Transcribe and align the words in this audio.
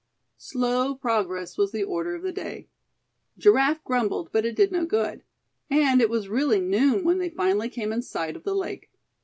Slow 0.39 0.95
progress 0.95 1.59
was 1.59 1.71
the 1.71 1.83
order 1.83 2.15
of 2.15 2.23
the 2.23 2.31
day. 2.31 2.67
Giraffe 3.37 3.83
grumbled, 3.83 4.31
but 4.31 4.47
it 4.47 4.55
did 4.55 4.71
no 4.71 4.83
good. 4.83 5.21
And 5.69 6.01
it 6.01 6.09
was 6.09 6.27
really 6.27 6.59
noon 6.59 7.03
when 7.03 7.19
they 7.19 7.29
finally 7.29 7.69
came 7.69 7.93
in 7.93 8.01
sight 8.01 8.35
of 8.35 8.43
the 8.43 8.55
lake. 8.55 8.89